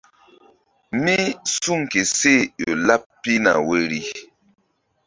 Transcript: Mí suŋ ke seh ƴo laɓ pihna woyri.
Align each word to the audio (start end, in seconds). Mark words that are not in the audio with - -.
Mí 1.03 1.15
suŋ 1.59 1.81
ke 1.91 2.01
seh 2.17 2.41
ƴo 2.59 2.69
laɓ 2.87 3.01
pihna 3.21 3.51
woyri. 3.67 4.01